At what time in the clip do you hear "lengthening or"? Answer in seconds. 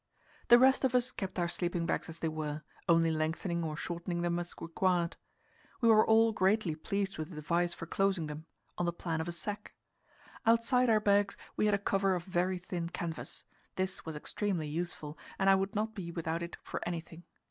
3.11-3.77